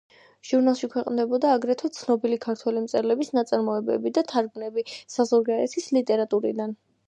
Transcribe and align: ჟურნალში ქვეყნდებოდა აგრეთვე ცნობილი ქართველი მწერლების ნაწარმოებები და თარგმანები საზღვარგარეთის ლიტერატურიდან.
ჟურნალში 0.51 0.87
ქვეყნდებოდა 0.93 1.51
აგრეთვე 1.57 1.91
ცნობილი 1.97 2.39
ქართველი 2.47 2.83
მწერლების 2.87 3.31
ნაწარმოებები 3.39 4.15
და 4.19 4.27
თარგმანები 4.35 4.89
საზღვარგარეთის 5.17 5.91
ლიტერატურიდან. 5.99 6.79